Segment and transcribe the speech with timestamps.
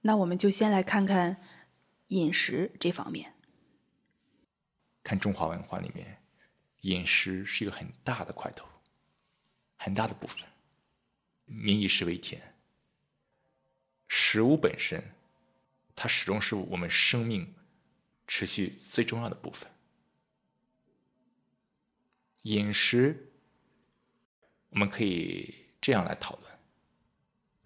[0.00, 1.42] 那我们就先来看看
[2.08, 3.34] 饮食这方面。
[5.02, 6.22] 看中华文化里面，
[6.82, 8.66] 饮食是一个很大的块头，
[9.76, 10.46] 很大的部分。
[11.44, 12.54] 民以食为天，
[14.06, 15.02] 食物本身，
[15.96, 17.54] 它始终是我们生命
[18.26, 19.70] 持续最重要的部分。
[22.42, 23.32] 饮食，
[24.68, 26.58] 我们可以这样来讨论，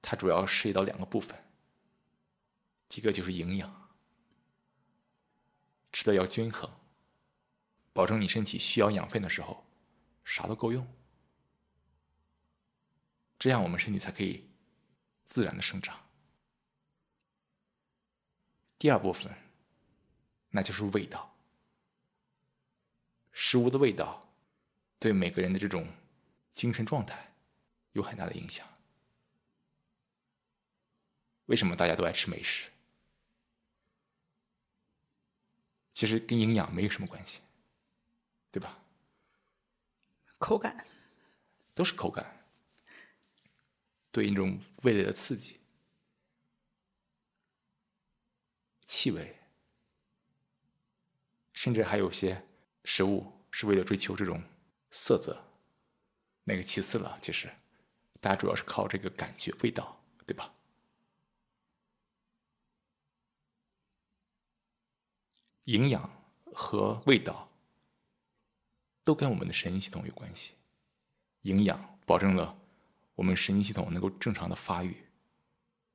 [0.00, 1.36] 它主要涉及到两个部分，
[2.92, 3.90] 第一个就是营养，
[5.94, 6.70] 吃的要均衡，
[7.94, 9.64] 保证你身体需要养分的时候，
[10.26, 10.86] 啥都够用，
[13.38, 14.46] 这样我们身体才可以
[15.24, 15.98] 自然的生长。
[18.76, 19.34] 第二部分，
[20.50, 21.34] 那就是味道，
[23.32, 24.28] 食物的味道。
[24.98, 25.88] 对每个人的这种
[26.50, 27.34] 精神状态
[27.92, 28.68] 有很大的影响。
[31.46, 32.71] 为什么大家都爱吃美食？
[36.02, 37.38] 其实跟营养没有什么关系，
[38.50, 38.76] 对吧？
[40.36, 40.84] 口感
[41.76, 42.44] 都是口感，
[44.10, 45.60] 对一种味蕾的刺激、
[48.84, 49.38] 气味，
[51.52, 52.44] 甚至还有些
[52.84, 54.42] 食物是为了追求这种。
[54.90, 55.40] 色泽，
[56.42, 57.16] 那个其次了。
[57.22, 57.48] 其实，
[58.20, 60.52] 大家主要是靠这个感觉、味道，对吧？
[65.64, 66.10] 营养
[66.52, 67.48] 和味道
[69.04, 70.52] 都跟我们的神经系统有关系。
[71.42, 72.56] 营养保证了
[73.14, 74.96] 我们神经系统能够正常的发育、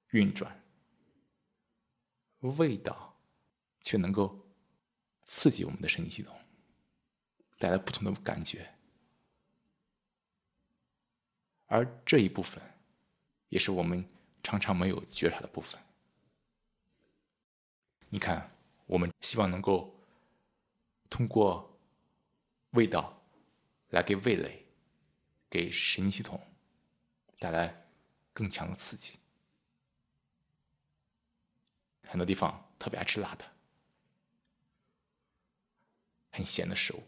[0.09, 0.61] 运转，
[2.39, 3.17] 味道
[3.81, 4.45] 却能够
[5.23, 6.37] 刺激我们的神经系统，
[7.57, 8.73] 带来不同的感觉。
[11.67, 12.61] 而这一部分，
[13.49, 14.07] 也是我们
[14.41, 15.81] 常常没有觉察的部分。
[18.09, 18.56] 你看，
[18.87, 19.93] 我们希望能够
[21.09, 21.77] 通过
[22.71, 23.21] 味道
[23.89, 24.65] 来给味蕾、
[25.49, 26.41] 给神经系统
[27.37, 27.87] 带来
[28.33, 29.19] 更强的刺激。
[32.03, 33.45] 很多地方特别爱吃辣的，
[36.31, 37.03] 很咸的食物，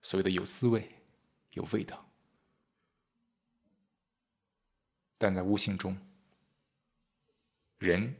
[0.00, 0.90] 所谓的有滋味、
[1.50, 2.06] 有味道。
[5.18, 5.94] 但在无形中，
[7.76, 8.16] 人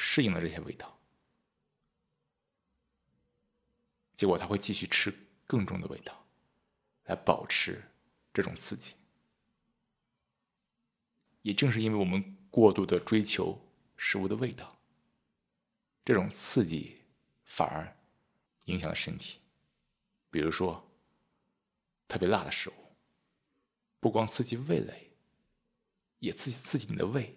[0.00, 0.96] 适应了这些味道，
[4.14, 5.12] 结果他会继续吃
[5.44, 6.24] 更重的味道，
[7.06, 7.82] 来保持
[8.32, 8.94] 这种刺激。
[11.42, 13.60] 也正是因为我们过度的追求
[13.96, 14.78] 食物的味道，
[16.04, 17.02] 这种刺激
[17.44, 17.96] 反而
[18.66, 19.40] 影响了身体。
[20.30, 20.88] 比如说，
[22.06, 22.74] 特别辣的食物，
[23.98, 25.10] 不光刺激味蕾。
[26.20, 27.36] 也刺激刺激你的胃，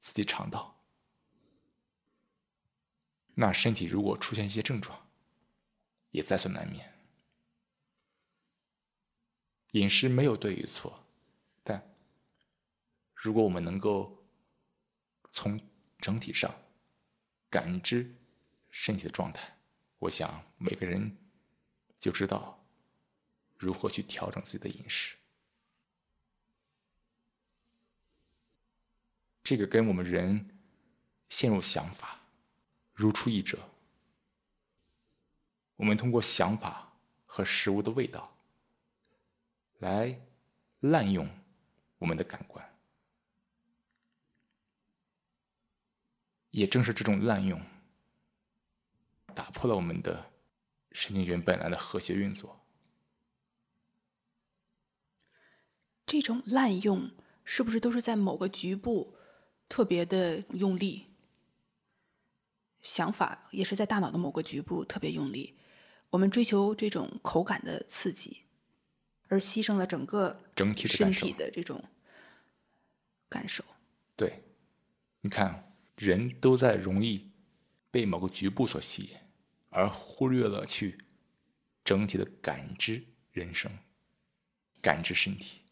[0.00, 0.73] 刺激肠道。
[3.34, 5.08] 那身体如果出现一些症状，
[6.10, 6.92] 也在所难免。
[9.72, 11.04] 饮食没有对与错，
[11.64, 11.94] 但
[13.14, 14.24] 如果我们能够
[15.30, 15.60] 从
[15.98, 16.54] 整体上
[17.50, 18.14] 感知
[18.70, 19.56] 身体的状态，
[19.98, 21.16] 我想每个人
[21.98, 22.64] 就知道
[23.56, 25.16] 如何去调整自己的饮食。
[29.42, 30.56] 这个跟我们人
[31.28, 32.20] 陷入想法
[32.94, 33.58] 如出一辙。
[35.76, 36.92] 我们通过想法
[37.26, 38.36] 和食物的味道
[39.80, 40.18] 来
[40.80, 41.28] 滥用
[41.98, 42.64] 我们的感官，
[46.50, 47.60] 也正是这种滥用，
[49.34, 50.30] 打破了我们的
[50.92, 52.64] 神经元本来的和谐运作。
[56.06, 57.10] 这种滥用
[57.44, 59.16] 是不是都是在某个局部？
[59.66, 61.13] 特别的用力，
[62.84, 65.58] 想法也是在大脑的某个局部特别用力。
[66.10, 68.44] 我们追求这种口感的刺激，
[69.26, 71.82] 而牺牲了整个整体身体的这种
[73.28, 73.64] 感受。
[74.14, 74.44] 对，
[75.22, 77.32] 你看，人都在容易
[77.90, 79.16] 被某个局部所吸引，
[79.70, 80.98] 而忽略了去
[81.82, 83.76] 整体的感知人生、
[84.80, 85.62] 感知身体。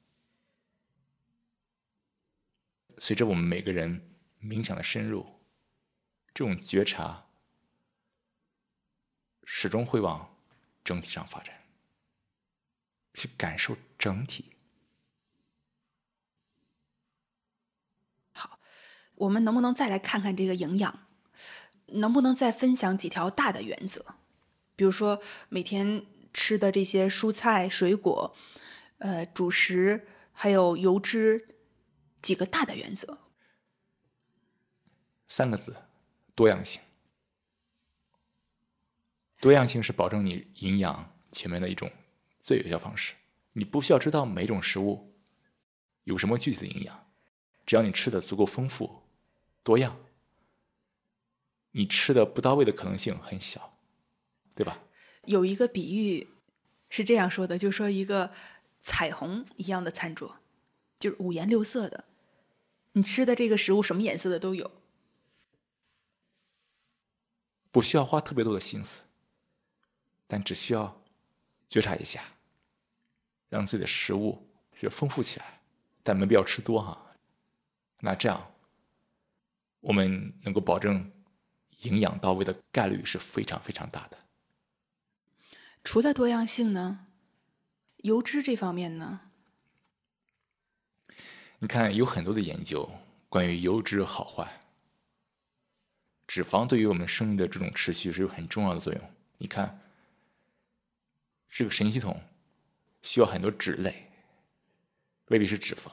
[2.99, 5.25] 随着我们每个人冥想的深入，
[6.35, 7.27] 这种觉察
[9.45, 10.35] 始终会往
[10.83, 11.63] 整体上发展，
[13.15, 14.53] 去感受整体。
[18.33, 18.59] 好，
[19.15, 21.07] 我们能不能再来看看这个营养？
[21.87, 24.15] 能不能再分享几条大的原则？
[24.75, 28.35] 比如说每天吃的这些蔬菜、水果，
[28.99, 31.49] 呃，主食，还有油脂。
[32.23, 33.19] 几个大的原则，
[35.27, 35.77] 三个字：
[36.35, 36.81] 多样性。
[39.41, 41.91] 多样性是保证你营养全面的一种
[42.39, 43.15] 最有效方式。
[43.55, 45.15] 你不需要知道每种食物
[46.05, 47.07] 有什么具体的营养，
[47.67, 49.03] 只要你吃的足够丰富、
[49.63, 49.99] 多样，
[51.73, 53.79] 你吃的不到位的可能性很小，
[54.55, 54.79] 对吧？
[55.27, 56.29] 有一个比喻
[56.89, 58.33] 是这样说的，就是说一个
[58.81, 60.37] 彩虹一样的餐桌，
[60.99, 62.05] 就是五颜六色的，
[62.93, 64.71] 你吃的这个食物什么颜色的都有，
[67.73, 69.01] 不需要花特别多的心思，
[70.29, 71.03] 但只需要
[71.69, 72.23] 觉察一下。
[73.49, 75.61] 让自己的食物就丰富起来，
[76.03, 76.99] 但没必要吃多哈。
[78.01, 78.51] 那这样，
[79.81, 81.13] 我们能够保证
[81.81, 84.17] 营养到位的概率是非常非常大的。
[85.85, 87.09] 除了多样性呢，
[87.99, 89.21] 油脂这方面呢？
[91.59, 92.91] 你看，有很多的研究
[93.29, 94.62] 关于油脂好坏。
[96.33, 99.11] 脂肪对于我们生命的这种持续是有很重要的作用。
[99.37, 99.79] 你看，
[101.51, 102.19] 这个神经系统。
[103.03, 104.09] 需要很多脂类，
[105.27, 105.91] 未必是脂肪，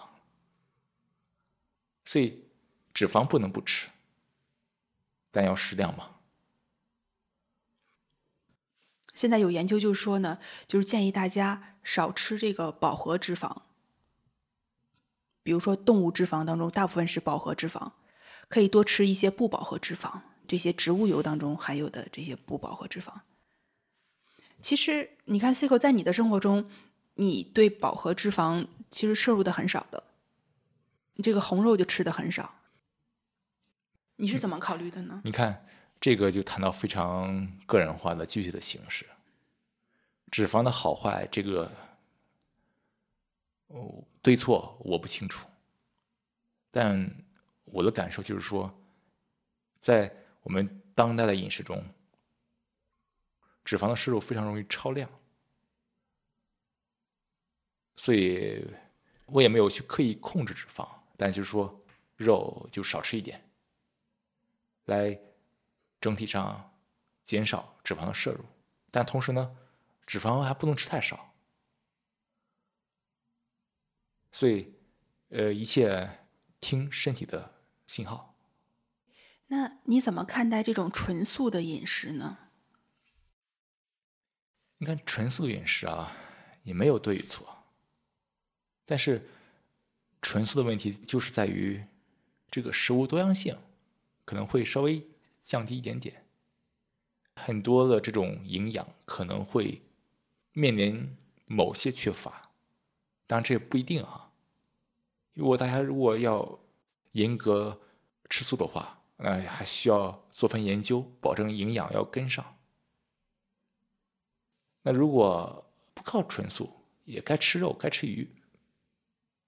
[2.05, 2.45] 所以
[2.93, 3.87] 脂肪不能不吃，
[5.31, 6.17] 但要适量嘛。
[9.15, 10.37] 现在有研究就说呢，
[10.67, 13.63] 就是建议大家少吃这个饱和脂肪，
[15.41, 17.93] 比如说动物脂肪当中大部分是饱和脂肪，
[18.49, 23.21] 可以多吃一些不饱和脂肪，这些植物油当中含有的这些不饱和脂肪。
[24.59, 26.69] 其实你看 c i c o 在你的生活中。
[27.15, 30.01] 你对饱和脂肪其实摄入的很少的，
[31.15, 32.61] 你这个红肉就吃的很少，
[34.15, 35.19] 你是怎么考虑的呢？
[35.25, 35.65] 你看
[35.99, 39.05] 这个就谈到非常个人化的具体的形式，
[40.31, 41.69] 脂肪的好坏，这个
[43.67, 45.45] 哦对错我不清楚，
[46.71, 47.05] 但
[47.71, 48.71] 我的感受就是说，
[49.79, 51.83] 在我们当代的饮食中，
[53.63, 55.09] 脂肪的摄入非常容易超量。
[57.95, 58.65] 所以，
[59.25, 60.87] 我也没有去刻意控制脂肪，
[61.17, 61.83] 但就是说，
[62.15, 63.43] 肉就少吃一点，
[64.85, 65.19] 来
[65.99, 66.79] 整体上
[67.23, 68.43] 减少脂肪的摄入。
[68.89, 69.55] 但同时呢，
[70.05, 71.33] 脂肪还不能吃太少。
[74.31, 74.73] 所以，
[75.29, 76.09] 呃，一切
[76.59, 77.58] 听身体的
[77.89, 78.35] 信号。
[79.47, 82.37] 那你怎么看待这种纯素的饮食呢？
[84.77, 86.15] 你看，纯素饮食啊，
[86.63, 87.65] 也没有对与错。
[88.85, 89.27] 但是，
[90.21, 91.83] 纯素的问题就是在于，
[92.51, 93.57] 这个食物多样性
[94.23, 95.03] 可能会稍微
[95.41, 96.23] 降低一点点，
[97.37, 99.81] 很多的这种营养可能会
[100.53, 102.51] 面临某些缺乏，
[103.25, 104.31] 当然这也不一定哈。
[105.33, 106.59] 如果大家如果要
[107.11, 107.81] 严格
[108.29, 112.57] 吃素的话，那还需要做份研究，保证营养要跟上。
[114.81, 118.35] 那如果不靠纯素，也该吃肉，该吃鱼。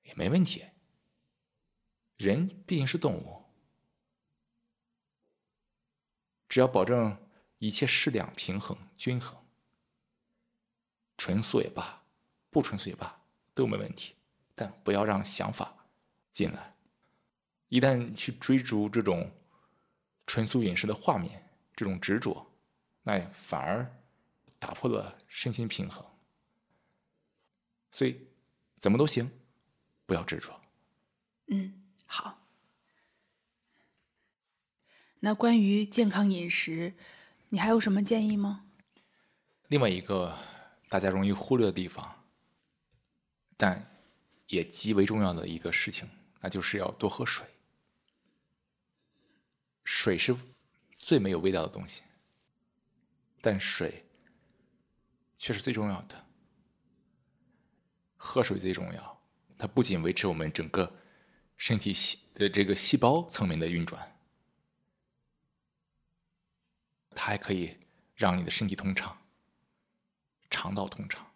[0.04, 0.66] 也没问题。
[2.18, 3.46] 人毕竟是动物，
[6.50, 7.16] 只要保证
[7.60, 9.38] 一切适量、平衡、均衡，
[11.18, 12.04] 纯素也罢，
[12.50, 13.22] 不纯素也罢，
[13.54, 14.16] 都没问题。
[14.56, 15.88] 但不要让想法
[16.32, 16.71] 进来，
[17.72, 19.32] 一旦去追逐这种
[20.28, 21.42] 纯素饮食的画面，
[21.74, 22.46] 这种执着，
[23.02, 23.90] 那反而
[24.60, 26.06] 打破了身心平衡。
[27.92, 28.20] 所以，
[28.78, 29.32] 怎么都行。
[30.06, 30.60] 不要执着。
[31.48, 32.38] 嗯，好。
[35.22, 36.94] 那关于健康饮食，
[37.48, 38.66] 你还有什么建议吗？
[39.70, 40.38] 另外一个
[40.90, 42.26] 大家容易忽略的地方，
[43.56, 43.90] 但
[44.48, 46.10] 也极为重要的一个事情，
[46.42, 47.46] 那就是要多喝水。
[49.94, 50.34] 水是
[50.94, 52.02] 最没有味道的东西，
[53.42, 54.06] 但水
[55.38, 56.26] 却是最重要的。
[58.16, 59.22] 喝水最重要。
[59.58, 60.92] 它不仅维持我们整个
[61.58, 64.18] 身体细的这个细胞层面的运转，
[67.10, 67.78] 它还可以
[68.16, 69.16] 让你的身体通畅、
[70.50, 71.32] 肠道通畅。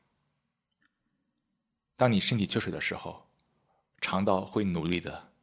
[1.97, 3.29] 当你身体缺水的时候，
[3.99, 5.33] 肠道会努力的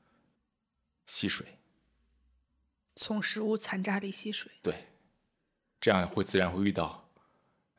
[1.06, 1.58] 吸水，
[2.94, 4.52] 从食物残渣里吸水。
[4.62, 4.88] 对，
[5.80, 7.08] 这样会自然会遇到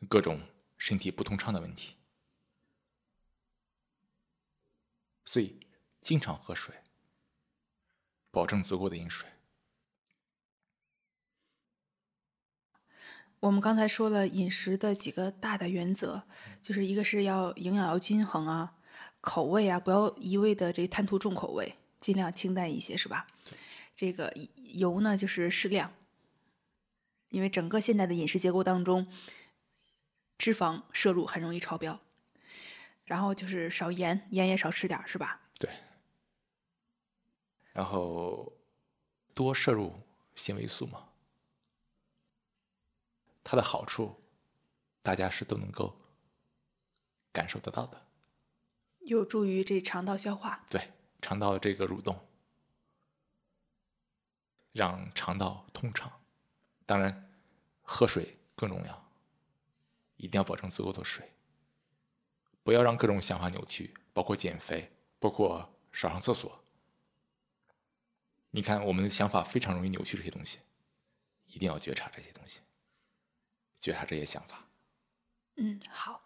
[0.10, 0.42] 各种
[0.78, 1.96] 身体不通畅的问题。
[5.26, 5.68] 所以，
[6.02, 6.76] 经常喝水，
[8.30, 9.28] 保证足够的饮水。
[13.40, 16.24] 我们刚才说了饮食的几个大的原则，
[16.62, 18.76] 就是一个是要营养要均衡啊，
[19.22, 23.28] 口味啊不要一味的这贪图重口味，尽量清淡一些，是吧？
[23.96, 25.94] 这个油呢就是适量，
[27.30, 29.08] 因为整个现代的饮食结构当中，
[30.38, 32.00] 脂肪摄入很容易超标。
[33.06, 35.42] 然后就是少盐，盐也少吃点儿，是吧？
[35.60, 35.70] 对。
[37.74, 38.54] 然后
[39.34, 39.94] 多摄入
[40.36, 41.10] 纤维素嘛，
[43.44, 44.16] 它的好处
[45.02, 45.94] 大家是都能够
[47.34, 48.02] 感受得到的。
[49.00, 50.66] 有助于这肠道消化。
[50.70, 52.18] 对，肠道的这个蠕动，
[54.74, 56.12] 让肠道通畅。
[56.86, 57.32] 当然，
[57.82, 59.12] 喝水更重要，
[60.18, 61.32] 一定要保证足够的水。
[62.64, 66.64] 不要让各种想法扭曲，包括减肥，包括少上厕所。
[68.52, 70.60] 你看，我们的想法非常容易扭曲这些东西，
[71.48, 72.60] 一定要觉察这些东西，
[73.80, 74.66] 觉察这些想法。
[75.56, 76.22] 嗯，好。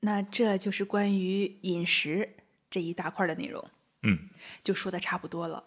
[0.00, 2.36] 那这就是关于饮食
[2.70, 3.70] 这一大块的内容。
[4.02, 4.30] 嗯，
[4.62, 5.64] 就说的差不多了。